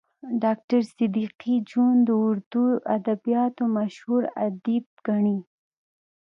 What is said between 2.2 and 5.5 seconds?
اردو ادبياتو مشهور ادیب ګڼي